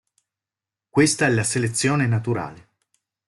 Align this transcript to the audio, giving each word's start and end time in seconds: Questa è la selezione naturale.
Questa 0.89 1.27
è 1.27 1.29
la 1.29 1.43
selezione 1.43 2.07
naturale. 2.07 2.69